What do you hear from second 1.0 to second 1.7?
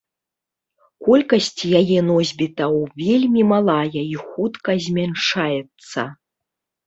Колькасць